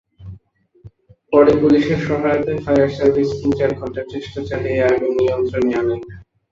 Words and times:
পরে 1.33 1.51
পুলিশের 1.61 1.99
সহায়তায় 2.07 2.59
ফায়ার 2.65 2.89
সার্ভিস 2.97 3.29
তিন-চার 3.39 3.71
ঘণ্টা 3.79 4.01
চেষ্টা 4.13 4.39
চালিয়ে 4.49 4.79
আগুন 4.89 5.11
নিয়ন্ত্রণে 5.19 5.71
আনে। 5.81 5.95